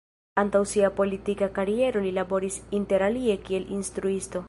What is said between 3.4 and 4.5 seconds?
kiel instruisto.